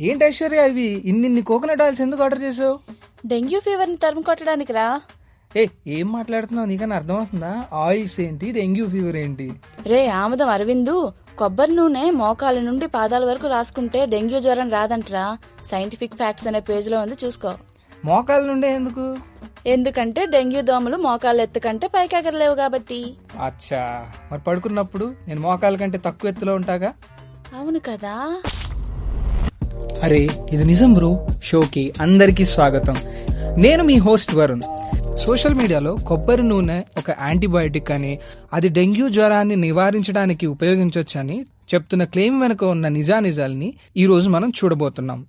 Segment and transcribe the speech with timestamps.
[0.00, 2.78] ఏంటి ఐశ్వర్య ఇవి ఇన్నిన్ని కోకోనట్ ఆయిల్స్ ఎందుకు ఆర్డర్ చేసావు
[3.26, 5.00] డెంగ్యూ ఫీవర్ని తరుము కొట్టడానికి రా.
[5.56, 6.68] ఏ ఏం మాట్లాడుతున్నావు?
[6.68, 7.64] నీకన్నా అర్థమవుతుందా?
[7.72, 9.52] ఆయిల్స్ ఏంటి డెంగ్యూ ఫీవర్ ఏంటి?
[9.86, 15.38] రే ఆమదం అరవిందు కొబ్బరి నూనె మోకాల నుండి పాదాల వరకు రాసుకుంటే డెంగ్యూ జ్వరం రాదంట్రా.
[15.70, 17.54] సైంటిఫిక్ ఫ్యాక్ట్స్ అనే పేజ్లో ఉంది చూసుకో.
[18.04, 19.16] మోకాల నుండే ఎందుకు?
[19.66, 23.16] ఎందుకంటే డెంగ్యూ దోమలు మోకాళ్ళ ఎత్తు కంటే పైకి ఎగరలేవు కాబట్టి.
[23.42, 24.06] అచ్చా.
[24.32, 26.94] మరి పడుకున్నప్పుడు నేను మోకాల కంటే తక్కువ ఎత్తులో ఉంటాగా?
[27.56, 28.42] అవును కదా.
[30.02, 31.26] అరే ఇది నిజం బ్రో.
[31.44, 32.94] షోకి అందరికీ స్వాగతం.
[33.58, 34.60] నేను మీ హోస్ట్ వరుణ్.
[35.16, 38.18] సోషల్ మీడియాలో కొబ్బరి నూనె ఒక యాంటీబయాటిక్ అని
[38.52, 45.26] అది డెంగ్యూ జ్వరాన్ని నివారించడానికి ఉపయోగించవచ్చని చెప్తున్న క్లెయిమ్ వెనుక ఉన్న నిజానిజాల్ని ఈ రోజు మనం చూడబోతున్నాం.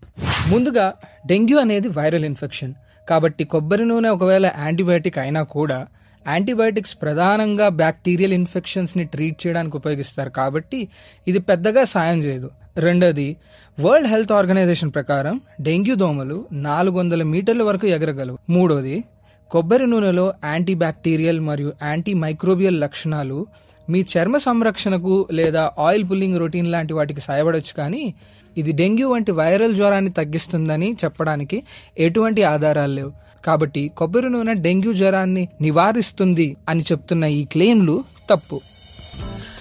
[0.47, 0.94] ముందుగా
[1.25, 2.73] డెంగ్యూ అనేది వైరల్ ఇన్ఫెక్షన్.
[3.09, 5.88] కాబట్టి కొబ్బరి నూనె ఒకవేళ యాంటీబయాటిక్ అయినా కూడా
[6.27, 10.30] యాంటీబయాటిక్స్ ప్రధానంగా బ్యాక్టీరియల్ ఇన్ఫెక్షన్స్ని ట్రీట్ చేయడానికి ఉపయోగిస్తారు.
[10.30, 10.88] కాబట్టి
[11.27, 12.49] ఇది పెద్దగా సాయం చేయదు.
[12.77, 13.38] రెండోది
[13.80, 18.38] వరల్డ్ హెల్త్ ఆర్గనైజేషన్ ప్రకారం డెంగ్యూ దోమలు నాలుగు వందల మీటర్ల వరకు ఎగరగలవు.
[18.50, 19.03] మూడోది
[19.52, 23.47] కొబ్బరి నూనెలో యాంటీ బ్యాక్టీరియల్ మరియు యాంటీ మైక్రోబియల్ లక్షణాలు
[23.89, 28.14] మీ చర్మ సంరక్షణకు లేదా ఆయిల్ పుల్లింగ్ రొటీన్ లాంటి వాటికి సాయపడొచ్చు కానీ
[28.58, 31.64] ఇది డెంగ్యూ వంటి వైరల్ జ్వరాన్ని తగ్గిస్తుందని చెప్పడానికి
[31.97, 33.12] ఎటువంటి ఆధారాలు లేవు.
[33.45, 38.62] కాబట్టి కొబ్బరి నూనె డెంగ్యూ జ్వరాన్ని నివారిస్తుంది అని చెప్తున్న ఈ క్లెయిమ్లు తప్పు.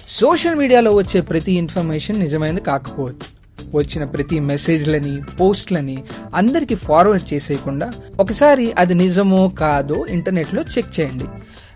[0.07, 3.37] సోషల్ మీడియాలో వచ్చే ప్రతి ఇన్ఫర్మేషన్ నిజమైనది కాకపోవచ్చు.
[3.73, 6.03] వచ్చిన ప్రతి మెసేజ్లని పోస్ట్లని
[6.35, 11.25] అందరికి ఫార్వర్డ్ చేసేయకుండా ఒకసారి అది నిజమో కాదో ఇంటర్నెట్లో చెక్ చేయండి.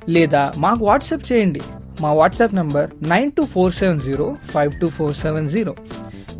[0.10, 1.62] లేదా మాకు వాట్సాప్ చేయండి.
[2.02, 5.76] మా WhatsApp number nine two four seven zero five two four seven zero.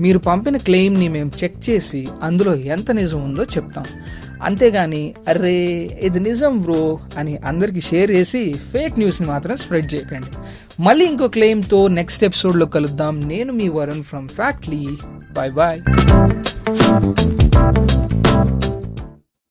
[0.02, 3.86] మీరు పంపిన క్లెయిమ్ని మేము చెక్ చేసి అందులో ఎంత నిజం ఉందో చెప్తాం.
[4.44, 5.54] అంతేగాని అర్రే
[6.04, 10.32] ఇది నిజం బ్రో అని అందరికి షేర్ చేసి ఫేక్ న్యూస్ని మాత్రం స్ప్రెడ్ చేయకండి.
[10.80, 13.28] మళ్ళీ ఇంకో క్లెయిమ్తో నెక్స్ట్ ఎపిసోడ్లో కలుద్దాం.
[13.28, 14.84] నేను మీ Varun from Factly.
[15.34, 15.80] Bye bye